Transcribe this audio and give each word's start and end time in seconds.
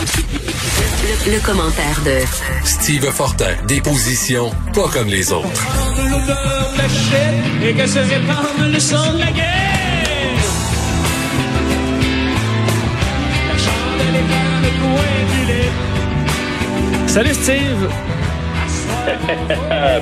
Le, 0.00 1.32
le 1.34 1.40
commentaire 1.40 2.00
de 2.06 2.20
Steve 2.64 3.10
Fortin, 3.10 3.54
des 3.66 3.82
positions 3.82 4.50
pas 4.72 4.88
comme 4.88 5.08
les 5.08 5.30
autres. 5.30 5.66
et 7.62 7.74
que 7.74 7.86
se 7.86 7.98
répande 7.98 8.72
le 8.72 8.80
son 8.80 9.12
de 9.12 9.18
la 9.18 9.30
guerre. 9.30 10.40
La 13.48 13.58
chandelle 13.58 14.16
est 14.16 14.28
dans 14.32 14.60
le 14.64 14.70
coin 14.80 15.18
du 15.34 15.40
lit. 15.52 17.06
Salut 17.06 17.34
Steve! 17.34 17.90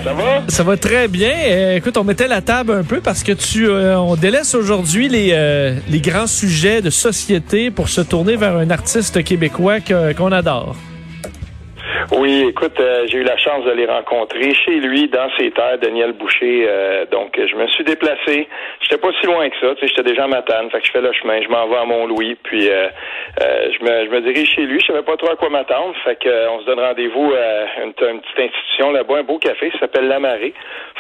Ça 0.04 0.12
va? 0.12 0.42
Ça 0.48 0.62
va 0.62 0.76
très 0.76 1.08
bien. 1.08 1.32
Euh, 1.32 1.76
écoute, 1.76 1.96
on 1.96 2.04
mettait 2.04 2.28
la 2.28 2.40
table 2.40 2.72
un 2.72 2.82
peu 2.82 3.00
parce 3.00 3.22
que 3.22 3.32
tu, 3.32 3.68
euh, 3.68 3.98
on 3.98 4.16
délaisse 4.16 4.54
aujourd'hui 4.54 5.08
les, 5.08 5.30
euh, 5.32 5.76
les 5.88 6.00
grands 6.00 6.26
sujets 6.26 6.82
de 6.82 6.90
société 6.90 7.70
pour 7.70 7.88
se 7.88 8.00
tourner 8.00 8.36
vers 8.36 8.56
un 8.56 8.70
artiste 8.70 9.22
québécois 9.24 9.80
qu'on 9.80 10.32
adore. 10.32 10.76
Oui, 12.10 12.46
écoute, 12.48 12.80
euh, 12.80 13.04
j'ai 13.06 13.18
eu 13.18 13.22
la 13.22 13.36
chance 13.36 13.66
de 13.66 13.70
les 13.72 13.84
rencontrer 13.84 14.54
chez 14.54 14.76
lui, 14.80 15.08
dans 15.08 15.28
ses 15.38 15.50
terres, 15.50 15.76
Daniel 15.78 16.12
Boucher. 16.12 16.64
euh, 16.66 17.04
donc, 17.10 17.38
je 17.38 17.54
me 17.54 17.66
suis 17.68 17.84
déplacé. 17.84 18.48
J'étais 18.80 18.96
pas 18.96 19.10
si 19.20 19.26
loin 19.26 19.46
que 19.50 19.56
ça. 19.60 19.74
Tu 19.74 19.80
sais, 19.82 19.88
j'étais 19.88 20.08
déjà 20.08 20.24
à 20.24 20.26
Matane. 20.26 20.70
Fait 20.70 20.80
que 20.80 20.86
je 20.86 20.92
fais 20.92 21.02
le 21.02 21.12
chemin. 21.12 21.42
Je 21.42 21.48
m'en 21.48 21.68
vais 21.68 21.76
à 21.76 21.84
Mont-Louis. 21.84 22.36
Puis, 22.42 22.66
euh, 22.70 22.88
euh, 23.42 23.70
je, 23.78 23.84
me, 23.84 24.06
je 24.06 24.10
me 24.10 24.20
dirige 24.22 24.48
chez 24.54 24.62
lui. 24.62 24.80
Je 24.80 24.86
savais 24.86 25.02
pas 25.02 25.18
trop 25.18 25.30
à 25.30 25.36
quoi 25.36 25.50
m'attendre. 25.50 25.94
Fait 26.02 26.16
que, 26.16 26.30
euh, 26.30 26.50
on 26.50 26.60
se 26.60 26.64
donne 26.64 26.80
rendez-vous 26.80 27.30
à 27.34 27.82
une, 27.82 27.92
une 28.08 28.20
petite 28.22 28.40
institution 28.40 28.90
là-bas, 28.92 29.18
un 29.18 29.22
beau 29.24 29.38
café. 29.38 29.70
Ça 29.72 29.80
s'appelle 29.80 30.08
La 30.08 30.18
Marée. 30.18 30.54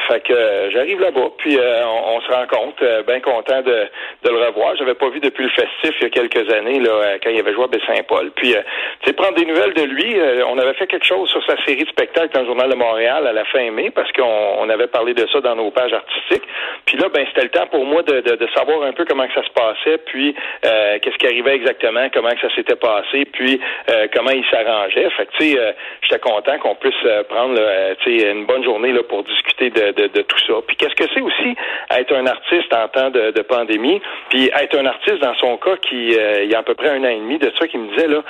Fait 0.08 0.20
que, 0.20 0.32
euh, 0.34 0.70
j'arrive 0.72 1.00
là-bas. 1.00 1.30
Puis, 1.38 1.58
on, 1.58 2.16
on 2.16 2.20
se 2.20 2.30
rencontre. 2.30 2.84
Bien 3.06 3.20
content 3.20 3.62
de, 3.62 3.88
de 4.24 4.30
le 4.30 4.46
revoir. 4.46 4.76
J'avais 4.76 4.94
pas 4.94 5.08
vu 5.08 5.20
depuis 5.20 5.44
le 5.44 5.50
festif 5.50 5.94
il 6.00 6.02
y 6.02 6.06
a 6.06 6.10
quelques 6.10 6.52
années, 6.52 6.80
là, 6.80 7.16
quand 7.22 7.30
il 7.30 7.40
avait 7.40 7.54
joué 7.54 7.64
à 7.64 7.68
Baie-Saint-Paul. 7.68 8.30
Puis, 8.36 8.52
tu 8.52 9.06
sais, 9.06 9.12
prendre 9.14 9.36
des 9.36 9.46
nouvelles 9.46 9.72
de 9.72 9.84
lui. 9.84 10.14
on 10.46 10.58
avait 10.58 10.74
fait 10.74 10.86
quelque 10.98 11.06
chose 11.06 11.30
sur 11.30 11.44
sa 11.44 11.56
série 11.64 11.84
de 11.84 11.88
spectacles 11.88 12.34
dans 12.34 12.40
le 12.40 12.46
Journal 12.46 12.70
de 12.70 12.74
Montréal 12.74 13.24
à 13.24 13.32
la 13.32 13.44
fin 13.44 13.70
mai 13.70 13.90
parce 13.90 14.10
qu'on 14.12 14.24
on 14.58 14.68
avait 14.68 14.88
parlé 14.88 15.14
de 15.14 15.26
ça 15.28 15.40
dans 15.40 15.54
nos 15.54 15.70
pages 15.70 15.92
artistiques. 15.92 16.42
Puis 16.86 16.96
là, 16.96 17.08
ben 17.08 17.24
c'était 17.28 17.44
le 17.44 17.50
temps 17.50 17.66
pour 17.68 17.84
moi 17.84 18.02
de, 18.02 18.48
savoir 18.54 18.82
un 18.82 18.92
peu 18.92 19.04
comment 19.04 19.26
que 19.28 19.34
ça 19.34 19.44
se 19.44 19.50
passait, 19.50 19.98
puis 20.06 20.34
euh, 20.64 20.98
qu'est-ce 21.00 21.16
qui 21.18 21.26
arrivait 21.26 21.54
exactement, 21.54 22.08
comment 22.12 22.30
que 22.30 22.40
ça 22.40 22.52
s'était 22.54 22.76
passé, 22.76 23.26
puis 23.26 23.60
euh, 23.90 24.08
comment 24.12 24.30
il 24.30 24.44
s'arrangeait. 24.46 25.08
Fait 25.10 25.26
que 25.26 25.32
tu 25.38 25.50
sais, 25.50 25.58
euh, 25.58 25.72
j'étais 26.02 26.18
content 26.18 26.58
qu'on 26.58 26.74
puisse 26.74 26.94
prendre 27.28 27.54
là, 27.54 27.94
une 28.06 28.46
bonne 28.46 28.64
journée 28.64 28.92
là 28.92 29.02
pour 29.04 29.22
discuter 29.22 29.70
de, 29.70 30.22
tout 30.22 30.38
ça. 30.46 30.54
Puis 30.66 30.76
qu'est-ce 30.76 30.94
que 30.96 31.04
c'est 31.14 31.20
aussi 31.20 31.54
être 31.90 32.12
un 32.14 32.26
artiste 32.26 32.74
en 32.74 32.88
temps 32.88 33.10
de, 33.10 33.30
de 33.30 33.42
pandémie, 33.42 34.00
puis 34.30 34.50
être 34.58 34.76
un 34.76 34.86
artiste 34.86 35.18
dans 35.18 35.34
son 35.36 35.58
cas 35.58 35.76
qui 35.76 36.08
il 36.08 36.50
y 36.50 36.54
a 36.54 36.58
à 36.58 36.62
peu 36.62 36.74
près 36.74 36.88
un 36.88 37.04
an 37.04 37.08
et 37.08 37.16
demi 37.16 37.38
de 37.38 37.52
ça 37.58 37.68
qui 37.68 37.78
me 37.78 37.88
disait 37.94 38.08
là 38.08 38.22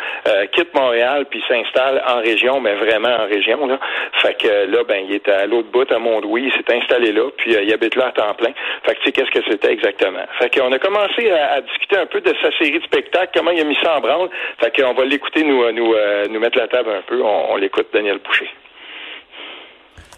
quitte 0.53 0.75
Montréal 0.75 1.27
puis 1.31 1.43
s'installe 1.49 2.03
en 2.07 2.19
région, 2.21 2.58
mais 2.61 2.75
vraiment 2.77 3.09
en 3.09 3.27
région 3.27 3.67
là. 3.67 3.79
Fait 4.23 4.35
que 4.41 4.47
euh, 4.49 4.67
là 4.67 4.85
ben 4.89 5.05
il 5.09 5.15
est 5.15 5.29
à 5.29 5.47
l'autre 5.47 5.71
bout 5.71 5.91
à 5.91 5.99
Mont-Louis, 5.99 6.45
il 6.47 6.53
s'est 6.53 6.75
installé 6.77 7.13
là, 7.13 7.29
puis 7.37 7.55
euh, 7.57 7.63
il 7.63 7.73
habite 7.73 7.97
là 7.97 8.09
à 8.09 8.13
temps 8.13 8.35
plein. 8.35 8.53
Fait 8.85 8.95
que 8.95 9.01
tu 9.01 9.07
sais 9.07 9.13
qu'est-ce 9.13 9.31
que 9.31 9.45
c'était 9.51 9.73
exactement. 9.73 10.25
Fait 10.39 10.53
qu'on 10.55 10.71
a 10.73 10.79
commencé 10.79 11.31
à, 11.31 11.55
à 11.55 11.61
discuter 11.61 11.97
un 11.97 12.07
peu 12.07 12.21
de 12.21 12.35
sa 12.43 12.51
série 12.59 12.79
de 12.79 12.85
spectacles, 12.85 13.31
comment 13.35 13.51
il 13.51 13.61
a 13.61 13.65
mis 13.65 13.77
ça 13.83 13.97
en 13.97 14.01
branle. 14.01 14.29
Fait 14.59 14.75
qu'on 14.75 14.95
va 14.95 15.05
l'écouter 15.05 15.43
nous 15.45 15.63
euh, 15.63 15.73
nous 15.73 15.93
euh, 15.95 16.27
nous 16.29 16.41
mettre 16.41 16.59
la 16.59 16.69
table 16.69 16.91
un 16.91 17.03
peu. 17.03 17.23
On, 17.23 17.53
on 17.53 17.57
l'écoute 17.57 17.89
Daniel 17.93 18.19
Boucher. 18.19 18.49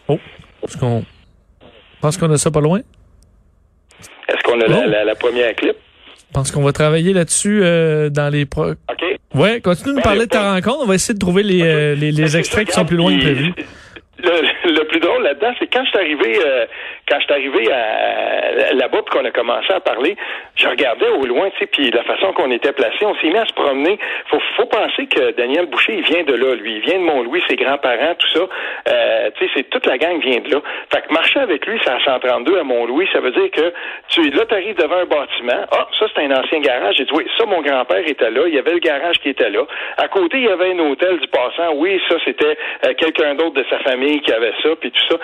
Oh, 0.09 0.19
est-ce 0.65 0.77
qu'on 0.79 1.05
pense 2.01 2.17
qu'on 2.17 2.31
a 2.33 2.37
ça 2.39 2.51
pas 2.51 2.61
loin? 2.61 2.81
Est-ce 4.29 4.43
qu'on 4.45 4.61
a 4.61 4.67
la, 4.67 4.79
Oh. 4.79 4.89
la, 4.89 5.05
la 5.05 5.15
première 5.15 5.55
clip? 5.55 5.77
Je 6.29 6.35
pense 6.35 6.53
qu'on 6.53 6.63
va 6.63 6.73
travailler 6.73 7.13
là-dessus 7.13 7.61
euh, 7.65 8.09
dans 8.09 8.33
les 8.33 8.47
pro... 8.47 8.75
Ouais, 9.35 9.61
continue 9.61 9.87
de 9.89 9.91
nous 9.93 9.97
Ouais, 9.99 10.03
parler 10.03 10.21
de 10.27 10.31
ta 10.31 10.39
pas- 10.41 10.55
rencontre. 10.55 10.79
On 10.83 10.87
va 10.87 10.95
essayer 10.97 11.15
de 11.15 11.19
trouver 11.19 11.43
les, 11.43 11.63
euh, 11.63 11.95
les, 11.95 12.11
les 12.13 12.23
Ben, 12.25 12.37
extraits 12.37 12.67
qui 12.69 12.73
sont 12.75 12.85
plus 12.85 12.97
loin 12.97 13.15
que 13.17 13.23
prévu. 13.23 13.53
Le, 14.23 14.73
le 14.73 14.85
plus 14.89 15.01
drôle 15.01 15.23
là-dedans, 15.23 15.53
c'est 15.59 15.67
quand 15.73 15.83
je 15.85 15.89
suis 15.91 15.99
arrivé, 15.99 16.39
euh, 16.45 16.67
quand 17.11 17.19
je 17.19 17.25
suis 17.25 17.33
arrivé 17.33 17.73
à, 17.73 18.75
là-bas 18.75 19.03
puis 19.03 19.19
qu'on 19.19 19.25
a 19.25 19.31
commencé 19.31 19.73
à 19.73 19.81
parler, 19.81 20.17
je 20.55 20.69
regardais 20.69 21.09
au 21.09 21.27
loin, 21.27 21.51
tu 21.51 21.59
sais, 21.59 21.67
puis 21.67 21.91
la 21.91 22.05
façon 22.05 22.33
qu'on 22.33 22.51
était 22.51 22.73
placé, 22.73 23.05
on 23.05 23.15
s'est 23.17 23.29
mis 23.29 23.39
à 23.39 23.47
se 23.47 23.53
promener. 23.53 23.99
Faut, 24.29 24.41
faut 24.57 24.67
penser 24.67 25.07
que 25.07 25.33
Daniel 25.33 25.67
Boucher, 25.67 25.95
il 25.95 26.05
vient 26.05 26.23
de 26.23 26.35
là, 26.35 26.55
lui, 26.55 26.77
il 26.77 26.81
vient 26.81 26.99
de 26.99 27.05
Mont-Louis, 27.05 27.43
ses 27.49 27.57
grands-parents, 27.57 28.15
tout 28.19 28.29
ça. 28.29 28.41
Euh, 28.89 29.31
tu 29.37 29.45
sais, 29.45 29.51
c'est 29.57 29.71
toute 29.71 29.87
la 29.87 29.99
gang 29.99 30.21
vient 30.21 30.41
de 30.41 30.51
là. 30.51 30.61
Fait 30.93 31.03
que 31.03 31.13
marcher 31.13 31.41
avec 31.41 31.67
lui, 31.67 31.79
c'est 31.85 31.91
à 31.91 31.99
132 32.05 32.59
à 32.59 32.63
Mont-Louis, 32.63 33.09
ça 33.13 33.21
veut 33.21 33.33
dire 33.33 33.51
que 33.51 33.73
tu 34.09 34.31
là, 34.31 34.45
t'arrives 34.47 34.77
devant 34.77 34.97
un 34.97 35.07
bâtiment. 35.07 35.67
Ah, 35.73 35.89
ça 35.99 36.07
c'est 36.15 36.25
un 36.25 36.31
ancien 36.31 36.61
garage. 36.61 36.97
J'ai 36.97 37.05
dit 37.05 37.13
oui, 37.15 37.27
ça 37.39 37.47
mon 37.47 37.61
grand-père 37.63 38.07
était 38.07 38.31
là. 38.31 38.43
Il 38.47 38.55
y 38.55 38.59
avait 38.59 38.73
le 38.73 38.79
garage 38.79 39.19
qui 39.19 39.31
était 39.31 39.51
là. 39.51 39.63
À 39.97 40.09
côté, 40.09 40.39
il 40.39 40.45
y 40.45 40.49
avait 40.49 40.73
un 40.73 40.79
hôtel 40.79 41.19
du 41.19 41.29
passant. 41.29 41.73
Oui, 41.75 42.01
ça 42.09 42.17
c'était 42.25 42.57
euh, 42.87 42.95
quelqu'un 42.95 43.35
d'autre 43.35 43.55
de 43.55 43.65
sa 43.71 43.79
famille 43.81 44.21
qui 44.21 44.33
avait 44.33 44.53
ça, 44.63 44.71
puis 44.81 44.91
tout 44.91 45.07
ça. 45.09 45.17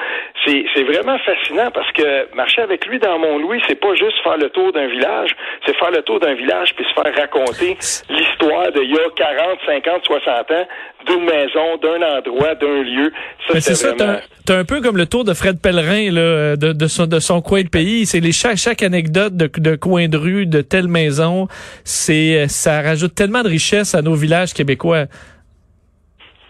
C'est 0.47 0.84
vraiment 0.84 1.19
fascinant 1.19 1.71
parce 1.76 1.92
que 1.92 2.34
marcher 2.34 2.62
avec 2.62 2.87
lui 2.87 2.98
dans 2.98 3.19
Mont-Louis, 3.19 3.60
c'est 3.69 3.78
pas 3.78 3.94
juste 3.94 4.16
faire 4.25 4.38
le 4.38 4.48
tour 4.48 4.72
d'un 4.72 4.88
village, 4.88 5.37
c'est 5.66 5.76
faire 5.76 5.91
le 5.91 6.00
tour 6.00 6.19
d'un 6.19 6.32
village 6.34 6.75
puis 6.75 6.87
se 6.87 6.94
faire 7.03 7.14
raconter 7.14 7.76
l'histoire 8.09 8.72
d'il 8.72 8.91
y 8.91 8.94
a 8.97 9.10
40, 9.14 9.59
50, 9.66 10.04
60 10.04 10.50
ans 10.53 10.66
d'une 11.06 11.25
maison, 11.26 11.76
d'un 11.82 12.00
endroit, 12.16 12.54
d'un 12.54 12.82
lieu. 12.82 13.12
Ça, 13.47 13.54
Mais 13.54 13.60
c'est 13.60 13.75
ça, 13.75 13.92
t'as 13.92 14.04
vraiment... 14.04 14.19
un- 14.19 14.22
t'as 14.47 14.56
un 14.59 14.64
peu 14.64 14.81
comme 14.81 14.97
le 14.97 15.04
tour 15.06 15.25
de 15.25 15.34
Fred 15.34 15.60
Pellerin 15.60 16.10
là, 16.12 16.56
de, 16.56 16.72
de, 16.72 16.87
son, 16.87 17.06
de 17.06 17.19
son 17.20 17.42
coin 17.42 17.62
de 17.62 17.69
pays. 17.69 18.06
C'est 18.06 18.20
les 18.20 18.32
chaque, 18.32 18.56
chaque 18.56 18.82
anecdote 18.82 19.37
de, 19.37 19.50
de 19.58 19.76
coin 19.76 20.08
de 20.08 20.16
rue, 20.16 20.47
de 20.47 20.62
telle 20.62 20.88
maison, 20.88 21.47
c'est 21.84 22.38
euh, 22.44 22.48
ça 22.48 22.81
rajoute 22.81 23.14
tellement 23.14 23.43
de 23.43 23.48
richesse 23.48 23.94
à 23.94 24.00
nos 24.00 24.14
villages 24.14 24.54
québécois. 24.54 25.04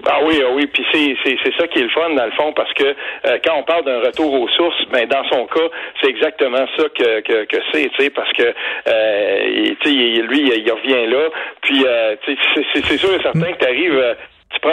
Ah 0.08 0.20
oui, 0.24 0.40
ah 0.40 0.50
oui, 0.54 0.66
puis 0.66 0.84
c'est, 0.92 1.52
ça 1.58 1.66
qui 1.66 1.80
est 1.80 1.82
le 1.82 1.88
fun 1.88 2.10
dans 2.10 2.24
le 2.24 2.30
fond, 2.32 2.52
parce 2.52 2.72
que 2.74 2.84
euh, 2.84 3.38
quand 3.44 3.56
on 3.58 3.62
parle 3.64 3.84
d'un 3.84 4.00
retour 4.00 4.32
aux 4.32 4.48
sources, 4.48 4.84
ben 4.90 5.06
dans 5.08 5.24
son 5.30 5.46
cas, 5.46 5.68
c'est 6.00 6.08
exactement 6.08 6.64
ça 6.76 6.84
que, 6.94 7.20
que, 7.20 7.44
que 7.44 7.56
c'est, 7.72 7.88
tu 7.90 8.04
sais, 8.04 8.10
parce 8.10 8.32
que 8.32 8.44
euh, 8.44 9.74
sais, 9.82 9.90
lui, 9.90 10.42
il, 10.42 10.70
revient 10.70 11.06
là, 11.10 11.28
puis 11.62 11.84
euh, 11.84 12.14
c'est, 12.24 12.96
sûr 12.98 13.14
et 13.14 13.22
certain 13.22 13.52
que 13.52 13.58
tu 13.58 13.66
arrives. 13.66 14.16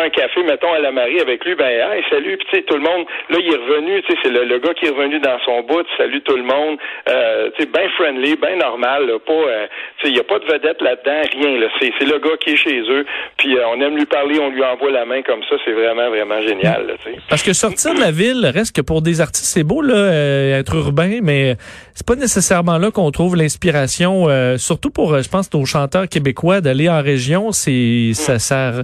Un 0.01 0.09
café, 0.09 0.43
mettons, 0.43 0.73
à 0.73 0.79
la 0.79 0.91
Marie 0.91 1.19
avec 1.19 1.43
lui, 1.45 1.55
ben, 1.55 1.65
hey, 1.67 2.03
salut, 2.09 2.37
puis 2.37 2.47
tu 2.49 2.57
sais, 2.57 2.63
tout 2.63 2.75
le 2.75 2.81
monde, 2.81 3.05
là, 3.29 3.37
il 3.39 3.53
est 3.53 3.57
revenu, 3.57 4.01
tu 4.03 4.11
sais, 4.11 4.19
c'est 4.23 4.29
le, 4.29 4.45
le 4.45 4.59
gars 4.59 4.73
qui 4.73 4.85
est 4.85 4.89
revenu 4.89 5.19
dans 5.19 5.39
son 5.45 5.61
bout, 5.61 5.85
salut 5.97 6.21
tout 6.21 6.35
le 6.35 6.43
monde, 6.43 6.77
euh, 7.09 7.49
tu 7.55 7.63
sais, 7.63 7.69
bien 7.71 7.89
friendly, 7.97 8.35
bien 8.35 8.55
normal, 8.57 9.07
là, 9.07 9.19
pas, 9.19 9.33
euh, 9.33 9.67
tu 9.97 10.05
sais, 10.05 10.11
il 10.11 10.13
n'y 10.13 10.19
a 10.19 10.23
pas 10.23 10.39
de 10.39 10.45
vedette 10.45 10.81
là-dedans, 10.81 11.21
rien, 11.33 11.59
là, 11.59 11.67
c'est, 11.79 11.91
le 12.03 12.19
gars 12.19 12.37
qui 12.39 12.51
est 12.51 12.57
chez 12.57 12.81
eux, 12.89 13.05
puis 13.37 13.57
euh, 13.57 13.67
on 13.67 13.79
aime 13.81 13.97
lui 13.97 14.05
parler, 14.05 14.39
on 14.39 14.49
lui 14.49 14.63
envoie 14.63 14.91
la 14.91 15.05
main 15.05 15.21
comme 15.21 15.41
ça, 15.49 15.55
c'est 15.65 15.73
vraiment, 15.73 16.09
vraiment 16.09 16.41
génial, 16.41 16.95
tu 17.03 17.11
sais. 17.11 17.17
Parce 17.29 17.43
que 17.43 17.53
sortir 17.53 17.93
de 17.93 17.99
la 17.99 18.11
ville 18.11 18.45
reste 18.53 18.75
que 18.75 18.81
pour 18.81 19.01
des 19.01 19.21
artistes, 19.21 19.45
c'est 19.45 19.63
beau 19.63 19.81
là, 19.81 20.57
être 20.59 20.75
urbain, 20.75 21.19
mais 21.21 21.55
c'est 21.93 22.05
pas 22.05 22.15
nécessairement 22.15 22.77
là 22.77 22.91
qu'on 22.91 23.11
trouve 23.11 23.35
l'inspiration. 23.35 24.27
euh, 24.29 24.57
surtout 24.57 24.89
pour, 24.89 25.13
euh, 25.13 25.21
je 25.21 25.29
pense, 25.29 25.51
nos 25.53 25.65
chanteurs 25.65 26.07
québécois 26.07 26.61
d'aller 26.61 26.89
en 26.89 27.01
région, 27.01 27.51
c'est 27.51 28.11
ça, 28.13 28.39
ça, 28.39 28.83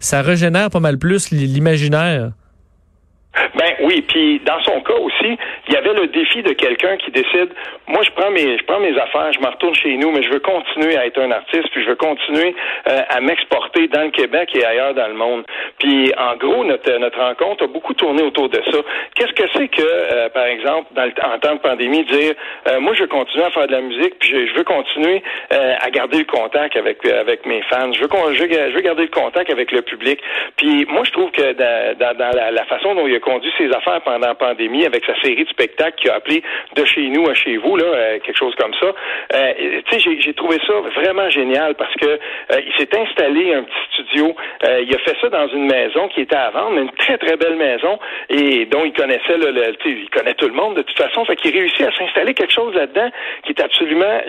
ça 0.00 0.22
régénère 0.22 0.70
pas 0.70 0.80
mal 0.80 0.98
plus 0.98 1.30
l'imaginaire. 1.30 2.32
Ben 3.54 3.74
oui, 3.80 4.02
puis 4.02 4.40
dans 4.44 4.60
son 4.62 4.80
cas 4.80 4.94
aussi, 4.94 5.38
il 5.68 5.74
y 5.74 5.76
avait 5.76 5.94
le 5.94 6.06
défi 6.08 6.42
de 6.42 6.52
quelqu'un 6.52 6.96
qui 6.96 7.10
décide, 7.10 7.50
moi 7.86 8.02
je 8.02 8.10
prends 8.10 8.30
mes 8.30 8.58
je 8.58 8.64
prends 8.64 8.80
mes 8.80 8.96
affaires, 8.98 9.32
je 9.32 9.40
me 9.40 9.46
retourne 9.46 9.74
chez 9.74 9.96
nous, 9.96 10.10
mais 10.10 10.22
je 10.22 10.30
veux 10.30 10.40
continuer 10.40 10.96
à 10.96 11.06
être 11.06 11.20
un 11.20 11.30
artiste, 11.30 11.68
puis 11.72 11.82
je 11.82 11.88
veux 11.88 11.96
continuer 11.96 12.54
euh, 12.88 13.00
à 13.08 13.20
m'exporter 13.20 13.88
dans 13.88 14.02
le 14.02 14.10
Québec 14.10 14.50
et 14.54 14.64
ailleurs 14.64 14.94
dans 14.94 15.08
le 15.08 15.14
monde. 15.14 15.44
Puis 15.78 16.12
en 16.16 16.36
gros, 16.36 16.64
notre 16.64 16.90
notre 16.98 17.18
rencontre 17.18 17.64
a 17.64 17.66
beaucoup 17.66 17.94
tourné 17.94 18.22
autour 18.22 18.48
de 18.48 18.60
ça. 18.70 18.78
Qu'est-ce 19.14 19.32
que 19.32 19.48
c'est 19.54 19.68
que, 19.68 19.82
euh, 19.82 20.28
par 20.30 20.44
exemple, 20.44 20.88
dans 20.94 21.04
le, 21.04 21.12
en 21.22 21.38
temps 21.38 21.54
de 21.54 21.60
pandémie, 21.60 22.04
dire, 22.04 22.34
euh, 22.68 22.80
moi 22.80 22.94
je 22.94 23.02
veux 23.02 23.08
continuer 23.08 23.44
à 23.44 23.50
faire 23.50 23.66
de 23.66 23.72
la 23.72 23.80
musique, 23.80 24.18
puis 24.18 24.30
je, 24.30 24.46
je 24.46 24.54
veux 24.54 24.64
continuer 24.64 25.22
euh, 25.52 25.74
à 25.80 25.90
garder 25.90 26.18
le 26.18 26.24
contact 26.24 26.76
avec 26.76 27.04
avec 27.04 27.46
mes 27.46 27.62
fans, 27.62 27.92
je 27.92 28.00
veux, 28.00 28.08
je 28.34 28.42
veux 28.42 28.70
je 28.70 28.74
veux 28.74 28.80
garder 28.80 29.02
le 29.02 29.08
contact 29.08 29.50
avec 29.50 29.72
le 29.72 29.82
public. 29.82 30.20
Puis 30.56 30.86
moi 30.88 31.02
je 31.04 31.12
trouve 31.12 31.30
que 31.30 31.52
dans, 31.52 32.16
dans, 32.16 32.52
la 32.52 32.64
façon 32.64 32.94
dont 32.94 33.06
il 33.06 33.14
a 33.14 33.20
conduit 33.28 33.52
ses 33.58 33.70
affaires 33.72 34.00
pendant 34.02 34.26
la 34.28 34.34
pandémie 34.34 34.84
avec 34.86 35.04
sa 35.04 35.14
série 35.20 35.44
de 35.44 35.48
spectacles 35.50 35.96
qu'il 36.00 36.10
a 36.10 36.14
appelé 36.14 36.42
de 36.76 36.84
chez 36.84 37.02
nous 37.08 37.28
à 37.28 37.34
chez 37.34 37.56
vous 37.58 37.76
là 37.76 37.84
euh, 37.84 38.18
quelque 38.20 38.38
chose 38.38 38.54
comme 38.56 38.72
ça. 38.80 38.86
Euh, 39.34 39.52
tu 39.86 40.00
sais 40.00 40.16
j'ai, 40.20 40.34
trouvé 40.34 40.58
ça 40.66 40.74
vraiment 40.94 41.28
génial 41.30 41.74
parce 41.74 41.94
que 41.96 42.06
euh, 42.06 42.60
il 42.66 42.72
s'est 42.78 42.88
installé 42.98 43.54
un 43.54 43.62
petit 43.64 43.84
studio. 43.94 44.34
Il 44.62 44.94
a 44.94 44.98
fait 44.98 45.16
ça 45.20 45.28
dans 45.28 45.48
une 45.48 45.66
maison 45.66 46.08
qui 46.08 46.20
était 46.22 46.36
à 46.36 46.50
vendre 46.50 46.78
une 46.78 46.90
très 46.92 47.18
très 47.18 47.36
belle 47.36 47.56
maison 47.56 47.98
et 48.30 48.64
dont 48.66 48.84
il 48.84 48.92
connaissait 48.92 49.36
le, 49.36 49.50
le- 49.50 49.74
il 49.86 50.08
connaît 50.10 50.34
tout 50.34 50.46
le 50.48 50.54
monde 50.54 50.76
de 50.76 50.82
toute 50.82 50.96
façon. 50.96 51.24
Fait 51.24 51.36
qu'il 51.36 51.52
réussit 51.52 51.82
à 51.82 51.92
s'installer 51.92 52.34
quelque 52.34 52.52
chose 52.52 52.74
là-dedans 52.74 53.10
qui 53.44 53.52
est 53.52 53.60
absolument 53.60 54.20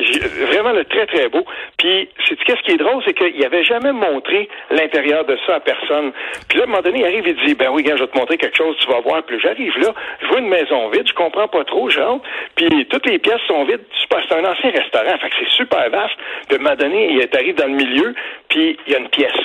vraiment 0.51 0.71
le 0.71 0.83
très 0.85 1.05
très 1.05 1.29
beau. 1.29 1.43
Puis 1.77 2.09
c'est 2.27 2.35
qu'est-ce 2.43 2.61
qui 2.63 2.71
est 2.71 2.77
drôle? 2.77 3.01
C'est 3.05 3.13
qu'il 3.13 3.43
avait 3.45 3.63
jamais 3.63 3.91
montré 3.91 4.49
l'intérieur 4.71 5.23
de 5.25 5.37
ça 5.45 5.55
à 5.55 5.59
personne. 5.59 6.11
Puis 6.49 6.57
là 6.57 6.63
à 6.63 6.67
un 6.67 6.69
moment 6.69 6.81
donné 6.81 6.99
il 6.99 7.05
arrive 7.05 7.27
et 7.27 7.33
dit 7.45 7.55
ben 7.55 7.69
oui 7.71 7.83
gars 7.83 7.95
je 7.95 8.03
vais 8.03 8.07
te 8.07 8.17
montrer 8.17 8.37
quelque 8.37 8.57
chose 8.57 8.75
tu 8.79 8.87
vas 8.91 8.99
voir. 9.01 9.23
Puis 9.23 9.39
j'arrive 9.39 9.77
là 9.79 9.93
je 10.21 10.27
vois 10.27 10.39
une 10.39 10.49
maison 10.49 10.89
vide 10.89 11.07
je 11.07 11.13
comprends 11.13 11.47
pas 11.47 11.63
trop 11.63 11.89
genre 11.89 12.21
puis 12.55 12.85
toutes 12.87 13.07
les 13.07 13.19
pièces 13.19 13.41
sont 13.47 13.63
vides. 13.65 13.83
C'est 13.99 14.35
un 14.35 14.45
ancien 14.45 14.71
restaurant 14.71 15.17
fait 15.19 15.29
que 15.29 15.35
c'est 15.39 15.49
super 15.51 15.89
vaste. 15.89 16.15
Puis 16.47 16.57
à 16.57 16.59
un 16.59 16.63
moment 16.63 16.75
donné 16.75 17.13
il 17.13 17.37
arrive 17.37 17.55
dans 17.55 17.67
le 17.67 17.73
milieu 17.73 18.13
puis 18.49 18.77
il 18.85 18.93
y 18.93 18.95
a 18.95 18.99
une 18.99 19.09
pièce. 19.09 19.37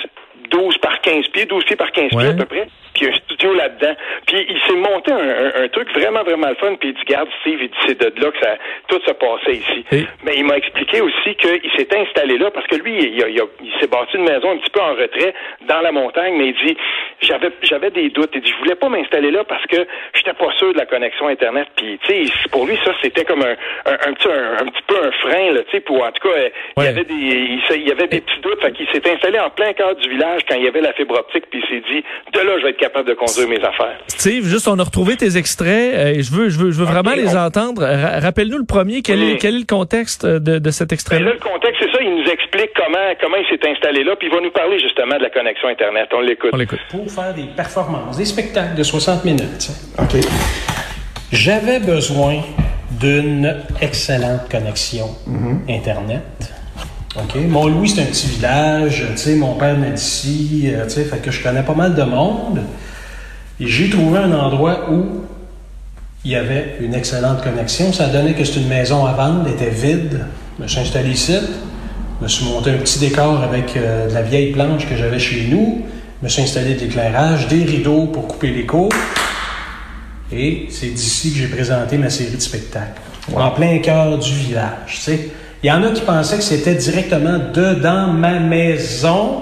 12 0.49 0.75
12 0.75 0.77
par 0.77 1.01
15 1.01 1.27
pieds, 1.29 1.45
12 1.45 1.63
pieds 1.65 1.75
par 1.75 1.91
15 1.91 2.09
pieds 2.09 2.27
à 2.27 2.33
peu 2.33 2.45
près. 2.45 2.67
Studio 3.45 3.53
là-dedans. 3.53 3.95
Puis 4.27 4.45
il 4.49 4.59
s'est 4.61 4.75
monté 4.75 5.11
un, 5.11 5.17
un- 5.17 5.63
un 5.63 5.67
truc 5.69 5.91
vraiment, 5.93 6.23
vraiment 6.23 6.49
le 6.49 6.55
fun. 6.55 6.75
Puis 6.75 6.89
il 6.89 6.93
dit, 6.95 7.03
garde, 7.07 7.29
Steve, 7.41 7.59
il 7.61 7.69
dit, 7.69 7.77
c'est 7.87 7.99
de 7.99 8.21
là 8.21 8.31
que 8.31 8.39
ça, 8.39 8.57
tout 8.87 8.99
se 9.05 9.11
passait 9.11 9.53
ici. 9.57 9.85
Mais 10.23 10.33
il 10.37 10.45
m'a 10.45 10.57
expliqué 10.57 11.01
aussi 11.01 11.35
qu'il 11.35 11.71
s'est 11.77 11.87
installé 11.97 12.37
là 12.37 12.51
parce 12.51 12.67
que 12.67 12.75
lui, 12.75 12.97
il, 12.97 13.73
s'est 13.79 13.87
bâti 13.87 14.17
une 14.17 14.23
maison 14.23 14.51
un 14.51 14.57
petit 14.57 14.69
peu 14.71 14.81
en 14.81 14.93
retrait 14.93 15.33
dans 15.67 15.81
la 15.81 15.91
montagne, 15.91 16.35
mais 16.37 16.47
il 16.47 16.67
dit, 16.67 16.77
j'avais, 17.21 17.49
j'avais 17.61 17.91
des 17.91 18.09
doutes. 18.09 18.31
Il 18.33 18.41
dit, 18.41 18.51
je 18.51 18.57
voulais 18.57 18.75
pas 18.75 18.89
m'installer 18.89 19.31
là 19.31 19.43
parce 19.43 19.65
que 19.67 19.85
j'étais 20.13 20.33
pas 20.33 20.51
sûr 20.57 20.73
de 20.73 20.77
la 20.77 20.85
connexion 20.85 21.27
Internet. 21.27 21.67
Puis, 21.75 21.99
tu 22.03 22.25
sais, 22.27 22.49
pour 22.51 22.65
lui, 22.65 22.77
ça, 22.83 22.91
c'était 23.01 23.25
comme 23.25 23.41
un, 23.43 23.55
un, 23.85 24.13
petit, 24.13 24.27
un, 24.27 24.65
petit 24.65 24.83
peu 24.87 24.95
un 25.03 25.11
frein, 25.11 25.51
là, 25.51 25.61
tu 25.63 25.71
sais, 25.71 25.79
pour, 25.81 26.03
en 26.03 26.11
tout 26.11 26.27
cas, 26.27 26.35
il 26.77 26.83
y 26.83 26.87
avait 26.87 27.03
des, 27.03 27.13
il, 27.13 27.87
y 27.87 27.91
avait 27.91 28.07
des 28.07 28.21
petits 28.21 28.39
doutes. 28.41 28.61
Fait 28.61 28.71
qu'il 28.71 28.87
s'est 28.89 29.09
installé 29.11 29.39
en 29.39 29.49
plein 29.49 29.73
cœur 29.73 29.95
du 29.95 30.09
village 30.09 30.41
quand 30.47 30.55
il 30.55 30.63
y 30.63 30.67
avait 30.67 30.81
la 30.81 30.93
fibre 30.93 31.17
optique, 31.19 31.45
puis 31.49 31.61
il 31.63 31.67
s'est 31.69 31.83
dit, 31.91 32.03
de 32.33 32.39
là, 32.39 32.57
je 32.57 32.63
vais 32.63 32.69
être 32.71 32.77
capable 32.77 33.07
de 33.07 33.13
conduire 33.35 33.59
mes 33.59 33.65
affaires. 33.65 33.97
Steve, 34.07 34.45
juste 34.47 34.67
on 34.67 34.77
a 34.79 34.83
retrouvé 34.83 35.15
tes 35.17 35.37
extraits 35.37 35.93
euh, 35.93 36.13
et 36.13 36.21
je 36.23 36.31
veux 36.31 36.49
je 36.49 36.57
veux 36.59 36.71
je 36.71 36.77
veux 36.79 36.85
vraiment 36.85 37.13
les 37.13 37.35
on- 37.35 37.39
entendre. 37.45 37.83
Ra- 37.83 38.19
Rappelle-nous 38.19 38.57
le 38.57 38.65
premier, 38.65 39.01
quel 39.01 39.21
est 39.21 39.37
quel 39.37 39.55
est 39.55 39.59
le 39.59 39.65
contexte 39.65 40.25
de, 40.25 40.59
de 40.59 40.71
cet 40.71 40.91
extrait 40.93 41.17
Ben 41.19 41.25
là, 41.25 41.33
le 41.33 41.39
contexte, 41.39 41.81
c'est 41.81 41.91
ça. 41.91 41.97
Il 42.01 42.11
nous 42.23 42.29
explique 42.31 42.71
comment, 42.75 42.97
comment 43.21 43.37
il 43.37 43.45
s'est 43.49 43.67
installé 43.69 44.03
là, 44.03 44.15
puis 44.17 44.27
il 44.27 44.33
va 44.33 44.41
nous 44.41 44.51
parler 44.51 44.79
justement 44.79 45.17
de 45.17 45.23
la 45.23 45.29
connexion 45.29 45.67
Internet. 45.67 46.09
On 46.13 46.21
l'écoute. 46.21 46.51
On 46.53 46.57
l'écoute. 46.57 46.79
pour 46.89 47.09
faire 47.11 47.33
des 47.33 47.45
performances, 47.55 48.17
des 48.17 48.25
spectacles 48.25 48.75
de 48.75 48.83
60 48.83 49.25
minutes. 49.25 49.69
OK. 49.99 50.15
J'avais 51.31 51.79
besoin 51.79 52.41
d'une 52.99 53.55
excellente 53.81 54.49
connexion 54.49 55.07
Internet. 55.69 56.23
OK? 57.17 57.35
Mont-Louis, 57.47 57.89
c'est 57.89 58.01
un 58.01 58.05
petit 58.05 58.27
village. 58.27 59.03
Tu 59.11 59.17
sais, 59.17 59.35
mon 59.35 59.55
père 59.55 59.75
venait 59.75 59.91
d'ici. 59.91 60.65
euh, 60.73 60.83
Tu 60.85 60.91
sais, 60.91 61.05
fait 61.05 61.21
que 61.21 61.31
je 61.31 61.41
connais 61.41 61.63
pas 61.63 61.73
mal 61.73 61.95
de 61.95 62.03
monde. 62.03 62.61
Et 63.59 63.67
j'ai 63.67 63.89
trouvé 63.89 64.19
un 64.19 64.33
endroit 64.33 64.91
où 64.91 65.21
il 66.25 66.31
y 66.31 66.35
avait 66.35 66.77
une 66.81 66.93
excellente 66.93 67.41
connexion. 67.41 67.93
Ça 67.93 68.07
donnait 68.07 68.33
que 68.33 68.43
c'était 68.43 68.61
une 68.61 68.67
maison 68.67 69.05
à 69.05 69.13
vendre, 69.13 69.45
elle 69.45 69.53
était 69.53 69.69
vide. 69.69 70.25
Je 70.57 70.63
me 70.63 70.67
suis 70.67 70.79
installé 70.79 71.11
ici. 71.11 71.37
Je 72.19 72.23
me 72.23 72.27
suis 72.27 72.45
monté 72.45 72.71
un 72.71 72.77
petit 72.77 72.99
décor 72.99 73.41
avec 73.43 73.75
euh, 73.77 74.09
de 74.09 74.13
la 74.13 74.21
vieille 74.21 74.51
planche 74.51 74.87
que 74.87 74.95
j'avais 74.95 75.19
chez 75.19 75.47
nous. 75.49 75.83
Je 76.21 76.25
me 76.25 76.29
suis 76.29 76.41
installé 76.41 76.75
de 76.75 76.79
l'éclairage, 76.79 77.47
des 77.47 77.63
rideaux 77.63 78.07
pour 78.07 78.27
couper 78.27 78.49
l'écho. 78.51 78.89
Et 80.31 80.67
c'est 80.69 80.87
d'ici 80.87 81.31
que 81.31 81.39
j'ai 81.39 81.47
présenté 81.47 81.97
ma 81.97 82.09
série 82.09 82.35
de 82.35 82.41
spectacles. 82.41 83.01
En 83.35 83.51
plein 83.51 83.79
cœur 83.79 84.17
du 84.17 84.31
village. 84.31 85.01
Il 85.63 85.67
y 85.67 85.71
en 85.71 85.83
a 85.83 85.91
qui 85.91 86.01
pensaient 86.01 86.37
que 86.37 86.43
c'était 86.43 86.75
directement 86.75 87.39
dedans 87.53 88.07
ma 88.07 88.39
maison. 88.39 89.41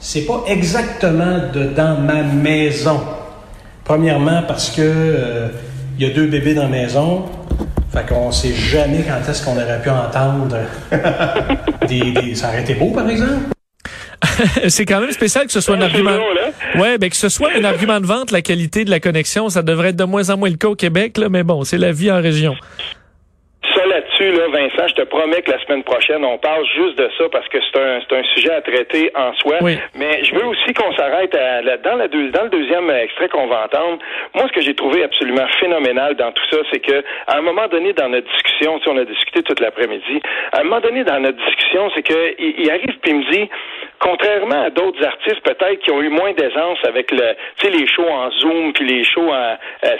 C'est 0.00 0.22
pas 0.22 0.44
exactement 0.46 1.40
dedans 1.52 1.98
ma 1.98 2.22
maison. 2.22 3.00
Premièrement, 3.92 4.42
parce 4.48 4.70
que 4.70 4.80
euh, 4.80 5.48
il 5.98 6.06
y 6.08 6.10
a 6.10 6.14
deux 6.14 6.26
bébés 6.26 6.54
dans 6.54 6.62
la 6.62 6.68
maison. 6.68 7.26
Fait 7.92 8.08
qu'on 8.08 8.32
sait 8.32 8.54
jamais 8.54 9.04
quand 9.06 9.30
est-ce 9.30 9.44
qu'on 9.44 9.52
aurait 9.52 9.82
pu 9.82 9.90
entendre 9.90 10.56
des, 11.88 12.12
des... 12.12 12.34
Ça 12.34 12.48
aurait 12.48 12.62
été 12.62 12.72
beau, 12.72 12.86
par 12.86 13.06
exemple. 13.10 13.50
C'est 14.68 14.86
quand 14.86 14.98
même 14.98 15.12
spécial 15.12 15.44
que 15.44 15.52
ce 15.52 15.60
soit 15.60 15.76
un 15.76 15.82
argument. 15.82 16.12
hein? 16.12 16.80
Ouais, 16.80 16.96
ben 16.96 17.10
que 17.10 17.16
ce 17.16 17.28
soit 17.28 17.50
un 17.54 17.64
argument 17.64 18.00
de 18.00 18.06
vente, 18.06 18.30
la 18.30 18.40
qualité 18.40 18.86
de 18.86 18.90
la 18.90 18.98
connexion, 18.98 19.50
ça 19.50 19.60
devrait 19.60 19.90
être 19.90 19.96
de 19.96 20.04
moins 20.04 20.30
en 20.30 20.38
moins 20.38 20.48
le 20.48 20.56
cas 20.56 20.68
au 20.68 20.74
Québec, 20.74 21.18
là, 21.18 21.28
mais 21.28 21.42
bon, 21.42 21.62
c'est 21.64 21.76
la 21.76 21.92
vie 21.92 22.10
en 22.10 22.22
région. 22.22 22.54
Ça 23.74 23.86
là-dessus, 23.86 24.30
là, 24.32 24.48
Vincent, 24.48 24.88
je 24.88 24.94
te 24.94 25.02
promets 25.02 25.40
que 25.42 25.50
la 25.50 25.58
semaine 25.64 25.82
prochaine, 25.82 26.24
on 26.24 26.36
parle 26.38 26.64
juste 26.66 26.98
de 26.98 27.08
ça 27.16 27.24
parce 27.30 27.48
que 27.48 27.58
c'est 27.60 27.80
un, 27.80 28.00
c'est 28.00 28.16
un 28.16 28.22
sujet 28.34 28.52
à 28.52 28.60
traiter 28.60 29.10
en 29.14 29.32
soi. 29.34 29.56
Oui. 29.62 29.78
Mais 29.94 30.22
je 30.24 30.34
veux 30.34 30.44
aussi 30.46 30.74
qu'on 30.74 30.92
s'arrête 30.94 31.32
dans, 31.32 31.96
la 31.96 32.08
deux- 32.08 32.30
dans 32.30 32.44
le 32.44 32.50
deuxième 32.50 32.90
extrait 32.90 33.28
qu'on 33.28 33.46
va 33.46 33.64
entendre. 33.64 33.98
Moi, 34.34 34.44
ce 34.48 34.52
que 34.52 34.60
j'ai 34.60 34.74
trouvé 34.74 35.04
absolument 35.04 35.46
phénoménal 35.60 36.14
dans 36.16 36.32
tout 36.32 36.42
ça, 36.50 36.58
c'est 36.72 36.80
que 36.80 37.02
à 37.26 37.38
un 37.38 37.42
moment 37.42 37.66
donné 37.68 37.92
dans 37.92 38.08
notre 38.08 38.28
discussion, 38.30 38.80
sais, 38.80 38.90
on 38.90 38.96
a 38.98 39.04
discuté 39.04 39.42
toute 39.42 39.60
l'après-midi, 39.60 40.20
à 40.52 40.60
un 40.60 40.64
moment 40.64 40.80
donné 40.80 41.04
dans 41.04 41.20
notre 41.20 41.38
discussion, 41.44 41.90
c'est 41.94 42.02
que 42.02 42.34
il, 42.38 42.54
il 42.60 42.70
arrive 42.70 42.98
puis 43.00 43.10
il 43.12 43.16
me 43.16 43.30
dit, 43.32 43.48
contrairement 44.02 44.64
à 44.64 44.70
d'autres 44.70 45.02
artistes 45.04 45.40
peut-être 45.42 45.80
qui 45.82 45.90
ont 45.90 46.02
eu 46.02 46.10
moins 46.10 46.32
d'aisance 46.32 46.78
avec 46.86 47.10
le, 47.10 47.34
les 47.62 47.86
shows 47.86 48.10
en 48.10 48.30
Zoom 48.30 48.72
puis 48.72 48.86
les 48.86 49.04
shows 49.04 49.32
euh, 49.32 49.56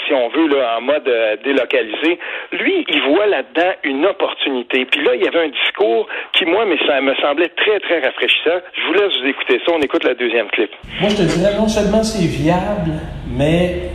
si 0.06 0.12
on 0.12 0.28
veut 0.28 0.48
là, 0.48 0.78
en 0.78 0.80
mode 0.82 1.06
euh, 1.08 1.36
délocalisé, 1.44 2.18
lui, 2.52 2.84
il 2.88 3.02
voit 3.14 3.26
là-dedans 3.26 3.72
une 3.84 4.04
opportunité. 4.06 4.84
Puis 4.84 5.04
là, 5.04 5.14
il 5.14 5.22
y 5.22 5.28
avait 5.28 5.46
un 5.46 5.48
discours 5.48 6.06
qui, 6.32 6.44
moi, 6.44 6.64
mais 6.66 6.78
ça 6.86 7.00
me 7.00 7.14
semblait 7.16 7.50
très, 7.50 7.78
très 7.80 8.00
rafraîchissant. 8.00 8.60
Je 8.74 8.86
vous 8.86 8.92
laisse 8.94 9.20
vous 9.20 9.28
écouter 9.28 9.60
ça. 9.64 9.72
On 9.74 9.80
écoute 9.80 10.04
le 10.04 10.14
deuxième 10.14 10.48
clip. 10.48 10.70
Moi, 11.00 11.10
je 11.10 11.16
te 11.16 11.22
dirais, 11.22 11.56
non 11.56 11.68
seulement 11.68 12.02
c'est 12.02 12.26
viable, 12.26 12.92
mais 13.36 13.90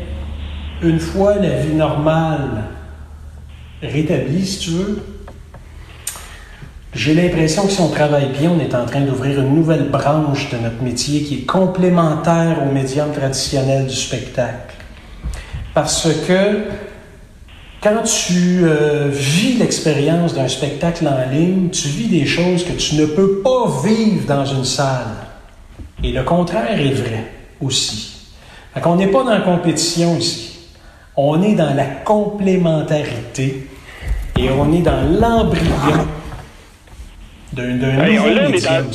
une 0.84 1.00
fois 1.00 1.36
la 1.36 1.62
vie 1.62 1.76
normale 1.76 2.64
rétablie, 3.82 4.46
si 4.46 4.66
tu 4.66 4.72
veux, 4.72 4.98
j'ai 6.98 7.14
l'impression 7.14 7.68
que 7.68 7.72
si 7.72 7.80
on 7.80 7.90
travaille 7.90 8.30
bien, 8.30 8.52
on 8.58 8.60
est 8.60 8.74
en 8.74 8.84
train 8.86 9.02
d'ouvrir 9.02 9.40
une 9.40 9.54
nouvelle 9.54 9.90
branche 9.90 10.50
de 10.50 10.58
notre 10.58 10.82
métier 10.82 11.22
qui 11.22 11.36
est 11.36 11.46
complémentaire 11.46 12.64
au 12.68 12.74
médium 12.74 13.12
traditionnel 13.12 13.86
du 13.86 13.94
spectacle. 13.94 14.76
Parce 15.76 16.08
que 16.28 16.64
quand 17.84 18.02
tu 18.02 18.62
euh, 18.64 19.10
vis 19.12 19.60
l'expérience 19.60 20.34
d'un 20.34 20.48
spectacle 20.48 21.08
en 21.08 21.32
ligne, 21.32 21.70
tu 21.70 21.88
vis 21.88 22.08
des 22.08 22.26
choses 22.26 22.66
que 22.66 22.74
tu 22.74 22.96
ne 22.96 23.06
peux 23.06 23.44
pas 23.44 23.72
vivre 23.86 24.26
dans 24.26 24.46
une 24.46 24.66
salle. 24.66 25.28
Et 26.04 26.12
le 26.12 26.24
contraire 26.24 26.82
est 26.82 26.94
vrai 26.94 27.26
aussi. 27.62 28.26
Fait 28.74 28.82
qu'on 28.82 28.96
n'est 28.96 29.08
pas 29.08 29.24
dans 29.24 29.38
la 29.38 29.42
compétition 29.42 30.18
ici. 30.18 30.58
On 31.16 31.44
est 31.44 31.54
dans 31.54 31.76
la 31.76 31.86
complémentarité 31.86 33.68
et 34.36 34.50
on 34.50 34.74
est 34.74 34.82
dans 34.82 35.04
l'embryon 35.20 36.17
d'un 37.58 37.76
d'un 37.78 38.04
Hey, 38.06 38.20
on 38.20 38.28
nouveau 38.28 38.50
médium. 38.50 38.86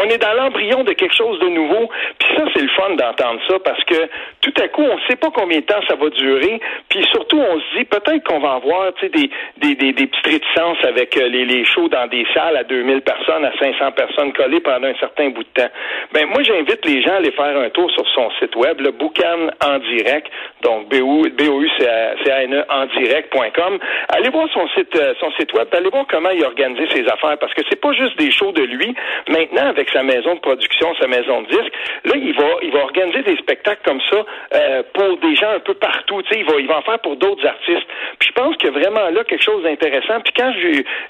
On 0.00 0.08
est 0.08 0.18
dans 0.18 0.32
l'embryon 0.34 0.84
de 0.84 0.92
quelque 0.92 1.14
chose 1.14 1.38
de 1.40 1.48
nouveau. 1.48 1.88
Puis 2.18 2.28
ça, 2.36 2.44
c'est 2.54 2.62
le 2.62 2.68
fun 2.68 2.90
d'entendre 2.96 3.40
ça 3.48 3.58
parce 3.60 3.82
que 3.84 4.08
tout 4.40 4.54
à 4.60 4.68
coup, 4.68 4.82
on 4.82 4.96
ne 4.96 5.00
sait 5.08 5.16
pas 5.16 5.30
combien 5.30 5.60
de 5.60 5.64
temps 5.64 5.80
ça 5.88 5.94
va 5.94 6.10
durer. 6.10 6.60
Puis 6.88 7.04
surtout, 7.12 7.38
on 7.38 7.60
se 7.60 7.78
dit 7.78 7.84
peut-être 7.84 8.24
qu'on 8.26 8.40
va 8.40 8.54
avoir 8.54 8.92
des, 9.02 9.08
des, 9.08 9.74
des, 9.74 9.92
des 9.92 10.06
petites 10.06 10.26
réticences 10.26 10.84
avec 10.84 11.16
euh, 11.16 11.28
les, 11.28 11.44
les 11.44 11.64
shows 11.64 11.88
dans 11.88 12.06
des 12.08 12.26
salles 12.34 12.56
à 12.56 12.64
2000 12.64 13.02
personnes, 13.02 13.44
à 13.44 13.52
500 13.58 13.92
personnes 13.92 14.32
collées 14.32 14.60
pendant 14.60 14.88
un 14.88 14.94
certain 14.96 15.30
bout 15.30 15.44
de 15.44 15.62
temps. 15.62 15.70
Ben 16.12 16.26
moi, 16.26 16.42
j'invite 16.42 16.84
les 16.84 17.02
gens 17.02 17.12
à 17.12 17.16
aller 17.16 17.32
faire 17.32 17.56
un 17.56 17.70
tour 17.70 17.90
sur 17.90 18.06
son 18.10 18.30
site 18.38 18.54
web, 18.56 18.80
le 18.80 18.90
Boucan 18.90 19.50
en 19.64 19.78
direct, 19.78 20.30
donc 20.62 20.88
b 20.88 21.00
o 21.02 21.24
u 21.24 21.70
c 21.78 21.86
a 21.86 22.42
n 22.42 22.54
e 22.54 22.64
en 22.68 22.86
direct.com. 22.86 23.78
Allez 24.08 24.30
voir 24.30 24.48
son 24.52 24.68
site, 24.68 24.94
euh, 24.96 25.14
son 25.20 25.30
site 25.32 25.52
web, 25.52 25.68
allez 25.72 25.90
voir 25.90 26.06
comment 26.08 26.30
il 26.30 26.42
a 26.42 26.46
organisé 26.46 26.88
ses 26.92 27.06
affaires 27.08 27.38
parce 27.38 27.54
que 27.54 27.62
c'est 27.68 27.80
pas 27.80 27.92
juste 27.92 28.18
des 28.18 28.30
shows 28.30 28.52
de 28.52 28.62
lui. 28.62 28.94
Maintenant, 29.28 29.68
avec 29.68 29.83
sa 29.90 30.02
maison 30.02 30.34
de 30.34 30.40
production, 30.40 30.94
sa 31.00 31.06
maison 31.06 31.42
de 31.42 31.48
disques, 31.48 31.72
là, 32.04 32.12
il 32.16 32.34
va, 32.34 32.48
il 32.62 32.72
va 32.72 32.80
organiser 32.80 33.22
des 33.22 33.36
spectacles 33.36 33.82
comme 33.84 34.00
ça 34.10 34.24
euh, 34.54 34.82
pour 34.92 35.16
des 35.18 35.34
gens 35.36 35.50
un 35.50 35.60
peu 35.60 35.74
partout. 35.74 36.22
Tu 36.22 36.34
sais, 36.34 36.40
il 36.40 36.44
va, 36.44 36.60
il 36.60 36.66
va 36.66 36.78
en 36.78 36.82
faire 36.82 36.98
pour 37.00 37.16
d'autres 37.16 37.46
artistes. 37.46 37.86
Puis 38.18 38.28
je 38.28 38.32
pense 38.32 38.54
a 38.64 38.70
vraiment 38.70 39.10
là 39.10 39.24
quelque 39.24 39.42
chose 39.42 39.62
d'intéressant. 39.62 40.20
Puis 40.20 40.32
quand 40.36 40.52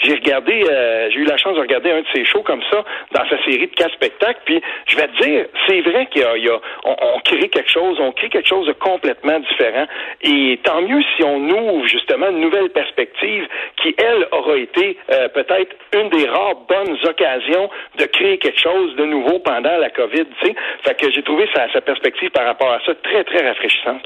j'ai, 0.01 0.15
regardé, 0.15 0.65
euh, 0.69 1.09
j'ai 1.11 1.21
eu 1.21 1.25
la 1.25 1.37
chance 1.37 1.55
de 1.55 1.61
regarder 1.61 1.91
un 1.91 2.01
de 2.01 2.07
ses 2.15 2.25
shows 2.25 2.43
comme 2.43 2.63
ça 2.71 2.85
dans 3.13 3.29
sa 3.29 3.43
série 3.45 3.69
de 3.69 3.75
quatre 3.75 3.95
spectacles, 3.95 4.41
puis 4.45 4.61
je 4.87 4.97
vais 4.97 5.09
te 5.09 5.23
dire, 5.23 5.47
c'est 5.69 5.81
vrai 5.81 6.07
qu'il 6.07 6.23
y 6.23 6.49
a, 6.49 6.61
on 6.85 7.21
crée 7.25 7.49
quelque 7.49 7.71
chose, 7.71 7.99
on 8.01 8.13
crée 8.13 8.29
quelque 8.29 8.49
chose 8.49 8.67
de 8.67 8.73
complètement 8.73 9.39
différent. 9.41 9.87
Et 10.23 10.59
tant 10.63 10.83
mieux 10.83 11.03
si 11.17 11.23
on 11.23 11.49
ouvre 11.49 11.87
justement 11.87 12.29
une 12.31 12.41
nouvelle 12.41 12.71
perspective 12.71 13.47
qui, 13.77 13.95
elle, 13.99 14.27
aura 14.33 14.57
été 14.57 14.97
euh, 15.11 15.29
peut-être 15.29 15.75
une 15.95 16.09
des 16.11 16.27
rares 16.27 16.57
bonnes 16.69 16.97
occasions 17.05 17.71
de 17.99 18.05
créer 18.07 18.39
quelque 18.39 18.61
chose 18.61 18.64
de 18.65 19.05
nouveau 19.05 19.39
pendant 19.41 19.77
la 19.79 19.91
COVID. 19.91 20.25
Tu 20.41 20.47
sais, 20.49 20.55
fait 20.85 20.95
que 20.99 21.11
j'ai 21.13 21.23
trouvé 21.23 21.45
sa, 21.55 21.71
sa 21.73 21.81
perspective 21.81 22.31
par 22.31 22.47
rapport 22.47 22.73
à 22.73 22.79
ça 22.87 22.93
très 23.03 23.25
très 23.25 23.47
rafraîchissante. 23.47 24.03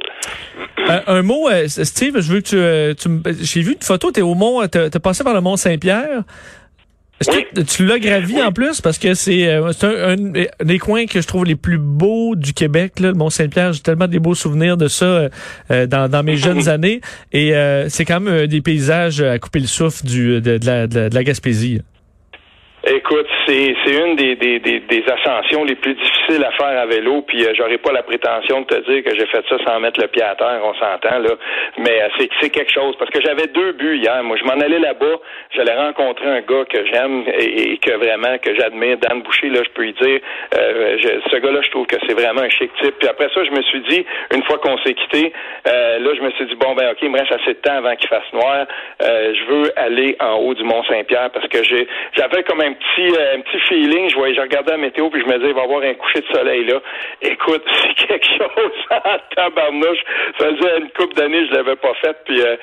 Euh, 0.90 1.00
un 1.18 1.22
mot, 1.22 1.48
euh, 1.48 1.66
Steve, 1.68 2.20
je 2.20 2.32
veux 2.32 2.40
que 2.40 2.48
tu, 2.48 2.56
euh, 2.56 2.94
tu 2.94 3.08
me- 3.08 3.22
j'ai 3.40 3.60
vu 3.62 3.72
une 3.74 3.82
photo, 3.82 4.10
t'es 4.10 4.22
au 4.22 4.34
mont, 4.34 4.66
t'as 4.66 4.90
passé 4.98 5.22
par 5.24 5.34
le 5.34 5.40
mont 5.40 5.56
Saint-Pierre. 5.56 6.22
Est-ce 7.20 7.32
Oui. 7.36 7.46
que 7.52 7.60
tu 7.62 7.84
l'as 7.84 7.98
gravi 7.98 8.34
Oui. 8.36 8.42
en 8.42 8.52
plus? 8.52 8.80
Parce 8.80 8.96
que 8.96 9.14
c'est 9.14 9.52
un, 9.52 9.64
un- 9.82 10.64
des 10.64 10.78
coins 10.78 11.06
que 11.06 11.20
je 11.20 11.26
trouve 11.26 11.44
les 11.44 11.56
plus 11.56 11.78
beaux 11.78 12.36
du 12.36 12.52
Québec, 12.52 13.00
là, 13.00 13.08
le 13.08 13.14
Mont 13.14 13.28
Saint-Pierre. 13.30 13.72
J'ai 13.72 13.80
tellement 13.80 14.06
des 14.06 14.20
beaux 14.20 14.36
souvenirs 14.36 14.76
de 14.76 14.86
ça 14.86 15.28
euh, 15.72 15.86
dans, 15.88 16.08
dans 16.08 16.22
mes 16.22 16.36
jeunes 16.36 16.68
années 16.68 17.00
et 17.32 17.54
euh, 17.56 17.88
c'est 17.88 18.04
quand 18.04 18.20
même 18.20 18.46
des 18.46 18.60
paysages 18.60 19.20
à 19.20 19.36
couper 19.40 19.58
le 19.58 19.66
souffle 19.66 20.04
du 20.06 20.40
de 20.40 20.58
la- 20.64 20.86
de 20.86 21.10
la 21.12 21.24
Gaspésie. 21.24 21.80
Écoute, 22.90 23.26
c'est 23.46 23.74
une 23.86 24.16
des, 24.16 24.34
des, 24.36 24.60
des, 24.60 24.80
des 24.80 25.04
ascensions 25.10 25.62
les 25.64 25.74
plus 25.74 25.92
difficiles 25.92 26.42
à 26.42 26.52
faire 26.52 26.80
à 26.80 26.86
vélo, 26.86 27.20
puis 27.20 27.44
euh, 27.44 27.52
j'aurais 27.54 27.76
pas 27.76 27.92
la 27.92 28.02
prétention 28.02 28.62
de 28.62 28.66
te 28.66 28.90
dire 28.90 29.04
que 29.04 29.14
j'ai 29.14 29.26
fait 29.26 29.44
ça 29.46 29.56
sans 29.66 29.78
mettre 29.78 30.00
le 30.00 30.06
pied 30.08 30.22
à 30.22 30.34
terre, 30.34 30.60
on 30.64 30.72
s'entend 30.72 31.18
là, 31.18 31.34
mais 31.76 32.00
euh, 32.02 32.08
c'est 32.40 32.48
quelque 32.48 32.72
chose 32.72 32.96
parce 32.98 33.10
que 33.10 33.20
j'avais 33.20 33.46
deux 33.48 33.72
buts 33.72 33.98
hier. 33.98 34.22
Moi, 34.22 34.38
je 34.38 34.44
m'en 34.44 34.58
allais 34.58 34.78
là-bas, 34.78 35.16
j'allais 35.54 35.74
rencontrer 35.74 36.28
un 36.28 36.40
gars 36.40 36.64
que 36.64 36.86
j'aime 36.86 37.24
et, 37.38 37.72
et 37.72 37.78
que 37.78 37.92
vraiment 37.92 38.38
que 38.38 38.54
j'admire, 38.54 38.96
Dan 38.96 39.20
Boucher 39.20 39.50
là, 39.50 39.60
je 39.64 39.70
peux 39.70 39.82
lui 39.82 39.92
dire, 39.92 40.20
euh, 40.56 40.96
ce 41.30 41.36
gars-là, 41.36 41.60
je 41.60 41.70
trouve 41.70 41.86
que 41.86 41.96
c'est 42.06 42.14
vraiment 42.14 42.40
un 42.40 42.48
chic 42.48 42.70
type. 42.80 42.94
Puis 42.98 43.08
après 43.08 43.28
ça, 43.34 43.44
je 43.44 43.50
me 43.50 43.60
suis 43.62 43.80
dit, 43.82 44.06
une 44.34 44.42
fois 44.44 44.56
qu'on 44.58 44.78
s'est 44.78 44.94
quitté, 44.94 45.32
euh, 45.66 45.98
là, 45.98 46.10
je 46.16 46.22
me 46.22 46.30
suis 46.30 46.46
dit 46.46 46.54
bon 46.54 46.74
ben 46.74 46.90
ok, 46.92 46.98
il 47.02 47.10
me 47.10 47.18
reste 47.18 47.32
assez 47.32 47.52
de 47.52 47.60
temps 47.60 47.76
avant 47.76 47.94
qu'il 47.96 48.08
fasse 48.08 48.32
noir. 48.32 48.66
Euh, 49.02 49.34
je 49.34 49.52
veux 49.52 49.78
aller 49.78 50.16
en 50.20 50.36
haut 50.36 50.54
du 50.54 50.64
Mont 50.64 50.82
Saint-Pierre 50.84 51.28
parce 51.34 51.48
que 51.48 51.62
j'ai 51.62 51.86
j'avais 52.16 52.42
comme 52.44 52.62
un 52.62 52.77
petit 52.78 53.16
euh, 53.16 53.36
un 53.36 53.40
petit 53.40 53.60
feeling. 53.68 54.08
Je 54.08 54.14
voyais, 54.14 54.34
je 54.34 54.40
regardais 54.40 54.72
la 54.72 54.78
météo 54.78 55.10
puis 55.10 55.20
je 55.20 55.26
me 55.26 55.38
disais 55.38 55.50
il 55.50 55.54
va 55.54 55.62
y 55.62 55.64
avoir 55.64 55.82
un 55.82 55.94
coucher 55.94 56.20
de 56.20 56.34
soleil 56.34 56.64
là. 56.64 56.80
Écoute, 57.22 57.64
c'est 57.82 58.06
quelque 58.06 58.26
chose 58.26 58.72
en 58.90 59.18
tabarnouche. 59.34 60.02
Ça 60.38 60.46
faisait 60.46 60.78
une 60.78 60.90
couple 60.90 61.14
d'années 61.14 61.46
je 61.46 61.54
l'avais 61.54 61.76
pas 61.76 61.94
fait 61.94 62.16
puis 62.24 62.40
euh, 62.40 62.56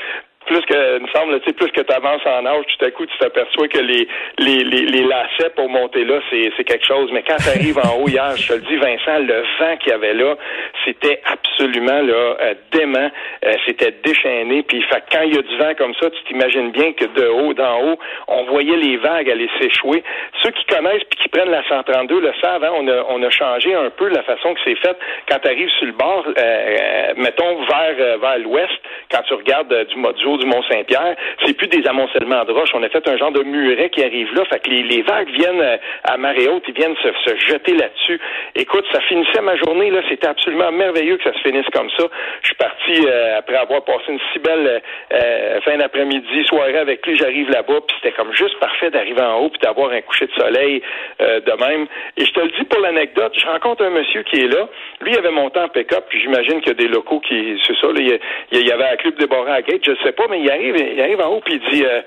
plus 0.46 0.62
que, 0.62 0.98
il 0.98 1.04
me 1.04 1.08
semble, 1.10 1.40
tu 1.42 1.48
sais, 1.48 1.54
plus 1.54 1.72
que 1.72 1.82
tu 1.82 1.94
avances 1.94 2.26
en 2.26 2.46
âge, 2.46 2.66
tout 2.78 2.86
à 2.86 2.92
coup, 2.92 3.06
tu 3.06 3.18
t'aperçois 3.18 3.68
que 3.68 3.80
les, 3.80 4.08
les, 4.40 4.64
les, 4.64 5.04
lacets 5.04 5.52
pour 5.56 5.70
monter 5.70 6.04
là, 6.06 6.20
c'est, 6.30 6.64
quelque 6.64 6.86
chose. 6.86 7.10
Mais 7.14 7.24
quand 7.24 7.38
tu 7.38 7.50
arrives 7.50 7.78
en 7.80 8.00
haut 8.00 8.08
hier, 8.08 8.36
je 8.36 8.48
te 8.48 8.54
le 8.54 8.62
dis, 8.62 8.76
Vincent, 8.78 9.20
le 9.20 9.44
vent 9.60 9.78
qu'il 9.78 9.92
y 9.92 9.94
avait 9.94 10.14
là, 10.14 10.36
c'était 10.84 11.22
absolument 11.26 12.02
là, 12.02 12.38
euh, 12.42 12.54
dément. 12.72 13.10
Euh, 13.46 13.54
c'était 13.66 13.94
déchaîné. 14.04 14.64
Puis 14.64 14.82
fait, 14.84 15.04
quand 15.12 15.22
il 15.24 15.36
y 15.36 15.38
a 15.38 15.42
du 15.42 15.58
vent 15.58 15.74
comme 15.78 15.94
ça, 15.96 16.10
tu 16.10 16.24
t'imagines 16.28 16.72
bien 16.72 16.94
que 16.94 17.06
de 17.06 17.28
haut, 17.28 17.54
d'en 17.54 17.82
haut, 17.84 18.00
on 18.28 18.44
voyait 18.46 18.78
les 18.78 18.98
vagues 18.98 19.30
aller 19.30 19.50
s'échouer. 19.60 20.04
Ceux 20.44 20.52
qui 20.52 20.66
connaissent 20.66 21.04
puis 21.10 21.20
qui 21.24 21.30
prennent 21.30 21.52
la 21.52 21.64
132 21.68 22.20
le 22.20 22.32
savent, 22.42 22.64
hein, 22.64 22.72
on, 22.76 22.88
a, 22.88 23.06
on 23.10 23.22
a 23.24 23.30
changé 23.30 23.74
un 23.74 23.90
peu 23.90 24.08
la 24.10 24.24
façon 24.24 24.54
que 24.54 24.60
c'est 24.64 24.76
fait. 24.76 24.98
Quand 25.30 25.40
tu 25.40 25.48
arrives 25.48 25.70
sur 25.78 25.88
le 25.88 25.94
bord, 25.94 26.26
euh, 26.28 27.14
mettons 27.18 27.64
vers, 27.66 28.18
vers 28.20 28.38
l'ouest, 28.40 28.72
quand 29.12 29.22
tu 29.28 29.34
regardes 29.34 29.74
du, 29.88 29.96
du 29.96 30.35
du 30.38 30.46
Mont-Saint-Pierre, 30.46 31.16
c'est 31.46 31.56
plus 31.58 31.68
des 31.68 31.88
amoncellements 31.88 32.44
de 32.46 32.52
roches. 32.52 32.72
On 32.74 32.84
a 32.84 32.90
fait 32.90 33.08
un 33.08 33.18
genre 33.18 33.32
de 33.32 33.44
muret 33.44 33.90
qui 33.90 34.04
arrive 34.04 34.34
là. 34.34 34.44
Fait 34.46 34.60
que 34.60 34.70
les, 34.70 34.84
les 34.84 35.02
vagues 35.02 35.30
viennent 35.30 35.62
euh, 35.62 35.78
à 36.04 36.18
marée 36.18 36.48
haute, 36.48 36.64
ils 36.68 36.74
viennent 36.74 36.96
se, 36.98 37.10
se 37.26 37.36
jeter 37.38 37.74
là-dessus. 37.74 38.20
Écoute, 38.56 38.86
ça 38.92 39.02
finissait 39.02 39.42
ma 39.42 39.56
journée, 39.58 39.90
là. 39.92 40.02
C'était 40.10 40.28
absolument 40.28 40.72
merveilleux 40.72 41.18
que 41.18 41.24
ça 41.24 41.34
se 41.34 41.40
finisse 41.40 41.68
comme 41.74 41.90
ça. 41.98 42.06
Je 42.42 42.48
suis 42.48 42.56
parti 42.56 43.06
euh, 43.08 43.38
après 43.38 43.56
avoir 43.58 43.84
passé 43.84 44.04
une 44.10 44.20
si 44.34 44.40
belle 44.40 44.68
euh, 44.68 44.80
euh, 45.14 45.62
fin 45.62 45.78
d'après-midi, 45.78 46.46
soirée 46.46 46.78
avec 46.78 47.06
lui, 47.06 47.18
j'arrive 47.18 47.50
là-bas, 47.50 47.82
puis 47.88 47.98
c'était 48.02 48.16
comme 48.16 48.34
juste 48.34 48.58
parfait 48.60 48.90
d'arriver 48.90 49.22
en 49.22 49.40
haut 49.40 49.50
puis 49.50 49.60
d'avoir 49.62 49.92
un 49.92 50.02
coucher 50.02 50.28
de 50.28 50.34
soleil 50.34 50.82
euh, 51.22 51.40
de 51.40 51.52
même. 51.52 51.88
Et 52.18 52.26
je 52.26 52.32
te 52.32 52.40
le 52.40 52.50
dis 52.50 52.64
pour 52.66 52.80
l'anecdote, 52.80 53.34
je 53.36 53.46
rencontre 53.46 53.84
un 53.84 53.90
monsieur 53.90 54.24
qui 54.24 54.42
est 54.42 54.48
là. 54.48 54.68
Lui, 55.02 55.12
il 55.12 55.18
avait 55.18 55.32
monté 55.32 55.60
en 55.60 55.68
pick-up, 55.68 56.06
puis 56.10 56.22
j'imagine 56.22 56.62
qu'il 56.62 56.70
y 56.70 56.72
a 56.72 56.74
des 56.76 56.88
locaux 56.88 57.20
qui, 57.20 57.60
c'est 57.66 57.76
ça, 57.80 57.88
là, 57.88 58.20
il, 58.52 58.68
y 58.68 58.72
avait 58.72 58.90
un 58.90 58.96
club 58.96 59.16
débarré 59.18 59.52
à 59.52 59.62
gate, 59.62 59.82
je 59.86 59.96
sais 60.04 60.12
pas, 60.12 60.25
mais 60.30 60.42
il 60.42 60.50
arrive, 60.50 60.76
il 60.78 61.02
arrive 61.02 61.22
en 61.22 61.30
haut, 61.30 61.42
puis 61.42 61.56
il 61.56 61.72
dit, 61.72 61.86
euh, 61.86 62.02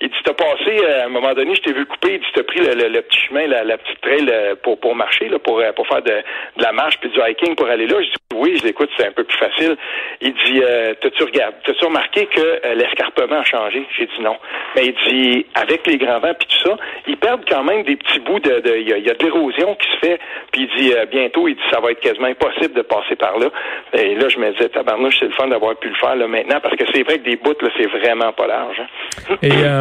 il 0.00 0.08
dit, 0.08 0.14
t'as 0.24 0.34
passé, 0.34 0.78
euh, 0.82 1.02
à 1.02 1.06
un 1.06 1.08
moment 1.08 1.32
donné, 1.34 1.54
je 1.54 1.62
t'ai 1.62 1.72
vu 1.72 1.86
couper, 1.86 2.14
il 2.14 2.20
dit, 2.20 2.26
t'as 2.34 2.42
pris 2.42 2.60
le, 2.60 2.74
le- 2.74 3.02
petit 3.02 3.18
chemin, 3.28 3.46
la, 3.46 3.64
la 3.64 3.78
petite 3.78 4.00
trail 4.00 4.26
euh, 4.28 4.54
pour, 4.62 4.78
pour 4.80 4.94
marcher, 4.94 5.28
là, 5.28 5.38
pour, 5.38 5.58
euh, 5.60 5.72
pour 5.72 5.86
faire 5.86 6.02
de, 6.02 6.10
de 6.10 6.62
la 6.62 6.72
marche 6.72 6.98
puis 7.00 7.08
du 7.10 7.18
hiking 7.20 7.54
pour 7.54 7.66
aller 7.68 7.86
là. 7.86 7.96
Je 8.00 8.06
dis, 8.08 8.14
oui, 8.34 8.56
je 8.60 8.64
l'écoute, 8.66 8.90
c'est 8.98 9.06
un 9.06 9.12
peu 9.12 9.24
plus 9.24 9.38
facile. 9.38 9.76
Il 10.20 10.34
dit, 10.34 10.60
euh, 10.62 10.94
t'as-tu 11.00 11.22
regardé, 11.24 11.56
t'as-tu 11.64 11.84
remarqué 11.84 12.26
que 12.26 12.74
l'escarpement 12.74 13.38
a 13.40 13.44
changé? 13.44 13.86
J'ai 13.96 14.06
dit 14.06 14.20
non. 14.20 14.36
Mais 14.74 14.86
il 14.86 14.94
dit, 15.08 15.46
avec 15.54 15.86
les 15.86 15.96
grands 15.96 16.18
vents 16.20 16.34
puis 16.38 16.46
tout 16.48 16.68
ça, 16.68 16.76
ils 17.06 17.16
perdent 17.16 17.44
quand 17.48 17.64
même 17.64 17.82
des 17.84 17.96
petits 17.96 18.18
bouts 18.20 18.40
de, 18.40 18.62
il 18.78 18.88
y 18.88 18.92
a, 19.10 19.14
de 19.14 19.24
l'érosion 19.24 19.74
qui 19.76 19.88
se 19.92 19.96
fait. 20.06 20.20
Puis 20.52 20.68
il 20.72 20.80
dit, 20.82 20.92
euh, 20.94 21.06
bientôt, 21.06 21.48
il 21.48 21.54
dit, 21.54 21.62
ça 21.70 21.80
va 21.80 21.92
être 21.92 22.00
quasiment 22.00 22.26
impossible 22.26 22.74
de 22.74 22.82
passer 22.82 23.16
par 23.16 23.38
là. 23.38 23.46
Et 23.94 24.14
là, 24.14 24.28
je 24.28 24.38
me 24.38 24.50
disais, 24.52 24.68
tabarnouche, 24.68 25.16
c'est 25.18 25.26
le 25.26 25.32
fun 25.32 25.46
d'avoir 25.48 25.74
pu 25.76 25.88
le 25.88 25.94
faire 25.94 26.16
là 26.16 26.26
maintenant 26.26 26.60
parce 26.60 26.76
que 26.76 26.84
c'est 26.92 27.02
vrai 27.04 27.18
que 27.18 27.24
des 27.24 27.36
bouts, 27.36 27.54
là, 27.62 27.68
c'est 27.78 27.86
vraiment 27.86 28.32
pas 28.32 28.46
large. 28.46 28.80
hein. 29.30 29.36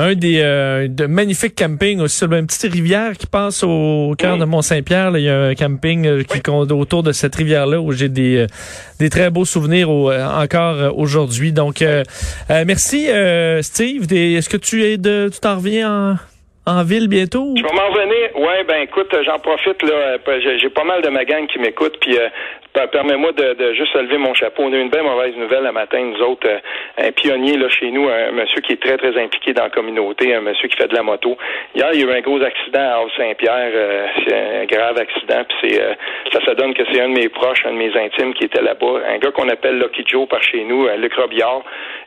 Un 0.05 0.15
des 0.15 0.39
euh, 0.39 0.87
de 0.87 1.05
magnifiques 1.05 1.55
campings 1.55 1.99
aussi 1.99 2.17
sur 2.17 2.31
une 2.33 2.45
petite 2.47 2.71
rivière 2.71 3.13
qui 3.17 3.27
passe 3.27 3.63
au 3.63 4.13
cœur 4.17 4.33
Oui. 4.35 4.39
de 4.39 4.45
Mont-Saint-Pierre. 4.45 5.17
Il 5.17 5.23
y 5.23 5.29
a 5.29 5.45
un 5.47 5.55
camping 5.55 6.05
euh, 6.05 6.23
qui 6.23 6.41
compte 6.41 6.71
autour 6.71 7.03
de 7.03 7.11
cette 7.11 7.35
rivière-là 7.35 7.79
où 7.81 7.91
j'ai 7.91 8.09
des 8.09 8.37
euh, 8.37 8.47
des 8.99 9.09
très 9.09 9.29
beaux 9.29 9.45
souvenirs 9.45 9.89
au- 9.89 10.11
encore 10.11 10.97
aujourd'hui. 10.97 11.51
Donc 11.51 11.83
merci 12.49 13.07
Steve. 13.61 14.05
Est-ce 14.13 14.49
que 14.49 14.57
tu 14.57 14.83
es 14.85 14.97
de 14.97 15.29
tu 15.33 15.39
t'en 15.39 15.55
reviens 15.57 16.13
en, 16.13 16.17
en 16.67 16.83
ville 16.83 17.07
bientôt? 17.07 17.53
Je 17.57 17.63
vais 17.63 17.73
m'en 17.73 17.87
revenir. 17.89 18.35
Ouais, 18.37 18.63
ben 18.63 18.81
écoute, 18.81 19.13
euh, 19.13 19.23
j'en 19.23 19.39
profite 19.39 19.81
là. 19.83 20.17
euh, 20.27 20.57
J'ai 20.57 20.69
pas 20.69 20.83
mal 20.83 21.01
de 21.01 21.09
ma 21.09 21.23
gang 21.25 21.45
qui 21.47 21.59
m'écoute, 21.59 21.97
puis 22.01 22.17
euh, 22.17 22.27
per- 22.73 22.87
permets-moi 22.91 23.31
de, 23.33 23.73
juste 23.73 23.93
lever 23.95 24.17
mon 24.17 24.33
chapeau. 24.33 24.63
On 24.63 24.73
a 24.73 24.75
eu 24.77 24.81
une 24.81 24.89
belle 24.89 25.03
mauvaise 25.03 25.35
nouvelle 25.35 25.63
le 25.63 25.71
matin, 25.71 25.99
nous 25.99 26.21
autres. 26.25 26.47
euh, 26.47 26.57
un 26.97 27.11
pionnier 27.11 27.57
là 27.57 27.69
chez 27.69 27.91
nous, 27.91 28.07
un 28.09 28.31
monsieur 28.31 28.61
qui 28.61 28.73
est 28.73 28.81
très 28.81 28.97
très 28.97 29.17
impliqué 29.21 29.53
dans 29.53 29.63
la 29.63 29.69
communauté, 29.69 30.33
un 30.33 30.41
monsieur 30.41 30.67
qui 30.67 30.77
fait 30.77 30.87
de 30.87 30.95
la 30.95 31.03
moto. 31.03 31.37
Hier, 31.75 31.89
il 31.93 31.99
y 32.01 32.03
a 32.03 32.07
eu 32.07 32.17
un 32.17 32.21
gros 32.21 32.41
accident 32.41 32.79
à 32.79 32.95
Havre-Saint-Pierre. 33.01 33.71
euh, 33.73 34.07
c'est 34.25 34.33
un 34.61 34.65
grave 34.65 34.97
accident, 34.97 35.43
puis 35.47 35.71
c'est 35.73 35.81
ça 36.33 36.45
se 36.45 36.51
donne 36.51 36.73
que 36.73 36.83
c'est 36.91 37.01
un 37.01 37.09
de 37.09 37.13
mes 37.19 37.29
proches, 37.29 37.65
un 37.65 37.71
de 37.73 37.77
mes 37.77 37.95
intimes 37.97 38.33
qui 38.33 38.45
était 38.45 38.61
là-bas, 38.61 39.01
un 39.07 39.17
gars 39.19 39.31
qu'on 39.31 39.47
appelle 39.49 39.77
Lucky 39.79 40.03
Joe 40.07 40.27
par 40.27 40.41
chez 40.43 40.63
nous, 40.63 40.87
Luc 40.97 41.13
Robillard. 41.15 41.61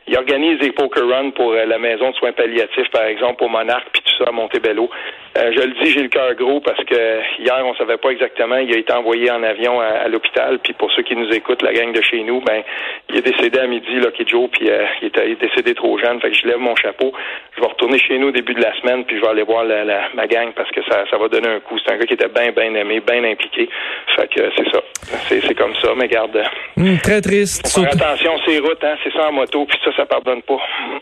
Il 0.07 0.17
organise 0.17 0.59
des 0.59 0.71
poker 0.71 1.03
runs 1.07 1.29
pour 1.31 1.53
la 1.53 1.77
maison 1.77 2.09
de 2.11 2.15
soins 2.15 2.31
palliatifs, 2.31 2.89
par 2.91 3.03
exemple, 3.03 3.43
au 3.43 3.47
Monarque, 3.47 3.98
à 4.27 4.31
Montebello. 4.31 4.89
Euh, 5.37 5.51
je 5.55 5.59
le 5.61 5.73
dis, 5.83 5.91
j'ai 5.91 6.01
le 6.01 6.09
cœur 6.09 6.33
gros 6.35 6.59
parce 6.59 6.83
que 6.85 7.19
hier, 7.39 7.61
on 7.63 7.75
savait 7.75 7.97
pas 7.97 8.09
exactement. 8.09 8.57
Il 8.57 8.73
a 8.73 8.77
été 8.77 8.91
envoyé 8.93 9.29
en 9.29 9.43
avion 9.43 9.79
à, 9.79 9.85
à 9.85 10.07
l'hôpital. 10.07 10.57
Puis 10.63 10.73
pour 10.73 10.91
ceux 10.91 11.03
qui 11.03 11.15
nous 11.15 11.29
écoutent, 11.29 11.61
la 11.61 11.71
gang 11.73 11.93
de 11.93 12.01
chez 12.01 12.23
nous, 12.23 12.41
ben, 12.41 12.63
il 13.09 13.17
est 13.17 13.21
décédé 13.21 13.59
à 13.59 13.67
midi, 13.67 13.91
Lucky 13.93 14.25
Joe, 14.27 14.49
puis 14.51 14.69
euh, 14.69 14.85
il, 15.01 15.07
est 15.07 15.39
décédé 15.39 15.75
trop 15.75 15.97
jeune. 15.99 16.19
Fait 16.19 16.31
que 16.31 16.35
je 16.35 16.47
lève 16.47 16.57
mon 16.57 16.75
chapeau. 16.75 17.13
Je 17.55 17.61
vais 17.61 17.67
retourner 17.67 17.99
chez 17.99 18.17
nous 18.17 18.29
au 18.29 18.31
début 18.31 18.53
de 18.55 18.61
la 18.61 18.73
semaine, 18.81 19.05
puis 19.05 19.17
je 19.17 19.21
vais 19.21 19.27
aller 19.27 19.43
voir 19.43 19.63
la, 19.65 19.83
la- 19.83 20.09
ma 20.15 20.25
gang 20.27 20.51
parce 20.55 20.71
que 20.71 20.81
ça, 20.89 21.03
ça 21.11 21.17
va 21.17 21.27
donner 21.27 21.47
un 21.49 21.59
coup. 21.59 21.77
C'est 21.85 21.93
un 21.93 21.97
gars 21.97 22.05
qui 22.05 22.15
était 22.15 22.27
bien, 22.29 22.51
bien 22.51 22.73
aimé, 22.73 22.99
bien 23.05 23.23
impliqué. 23.23 23.69
Fait 24.15 24.27
que 24.27 24.41
c'est 24.57 24.69
ça. 24.71 24.81
C'est, 25.27 25.41
c'est 25.45 25.55
comme 25.55 25.75
ça, 25.81 25.89
mais 25.95 26.07
garde. 26.07 26.41
Hum, 26.77 26.97
très 27.03 27.21
triste. 27.21 27.67
Faut 27.67 27.81
faire 27.83 27.93
attention 27.93 28.31
ces 28.47 28.59
routes, 28.59 28.83
hein. 28.83 28.95
C'est 29.03 29.13
ça 29.13 29.29
en 29.29 29.31
moto, 29.33 29.65
puis 29.65 29.77
ça, 29.85 29.91
ça 29.95 30.05
pardonne 30.05 30.41
pas. 30.41 30.57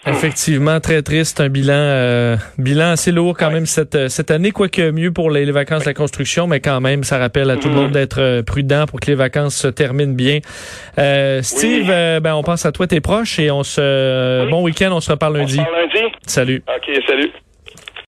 Effectivement, 0.06 0.80
très 0.80 1.02
triste. 1.02 1.40
Un 1.42 1.50
bilan, 1.50 1.74
euh, 1.76 2.36
bilan 2.58 2.92
assez 2.92 3.12
lourd 3.12 3.36
quand 3.38 3.52
même 3.52 3.66
cette, 3.66 4.08
cette 4.18 4.32
année, 4.32 4.50
quoique 4.50 4.90
mieux 4.90 5.12
pour 5.12 5.30
les, 5.30 5.46
les 5.46 5.52
vacances 5.52 5.84
de 5.84 5.90
la 5.90 5.94
construction, 5.94 6.48
mais 6.48 6.60
quand 6.60 6.82
même, 6.82 7.04
ça 7.04 7.20
rappelle 7.20 7.52
à 7.52 7.58
tout 7.58 7.68
le 7.70 7.76
monde 7.76 7.92
d'être 7.92 8.20
euh, 8.20 8.42
prudent 8.42 8.86
pour 8.88 9.00
que 9.00 9.06
les 9.06 9.16
vacances 9.16 9.56
se 9.56 9.68
terminent 9.68 10.16
bien. 10.16 10.40
Euh, 10.98 11.44
Steve, 11.44 11.84
Oui. 11.84 11.92
euh, 11.92 12.20
ben, 12.20 12.34
on 12.34 12.42
pense 12.42 12.66
à 12.66 12.72
toi, 12.72 12.88
tes 12.88 13.00
proches, 13.00 13.38
et 13.38 13.52
on 13.52 13.62
se, 13.62 14.50
bon 14.50 14.64
week-end, 14.64 14.90
on 14.92 15.02
se 15.02 15.12
reparle 15.12 15.38
On 15.38 15.48
se 15.48 15.56
lundi. 15.58 15.70
lundi? 15.94 16.06
Salut. 16.26 16.64
OK, 16.68 17.00
salut. 17.08 17.32